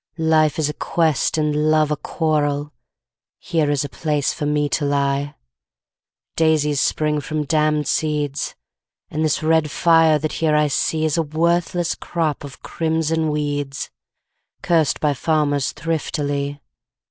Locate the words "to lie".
4.69-5.35